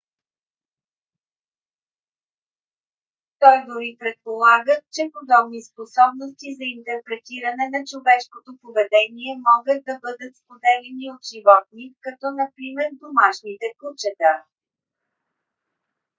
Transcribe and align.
той 3.39 3.57
дори 3.67 3.97
предполага 3.99 4.81
че 4.93 5.11
подобни 5.17 5.61
способности 5.69 6.55
за 6.59 6.65
интерпретиране 6.77 7.65
на 7.75 7.79
човешкото 7.91 8.49
поведение 8.61 9.41
могат 9.49 9.79
да 9.89 9.93
бъдат 10.05 10.33
споделени 10.41 11.05
от 11.15 11.21
животни 11.31 11.85
като 12.05 12.25
например 12.41 12.87
домашните 13.03 13.67
кучета 13.81 14.31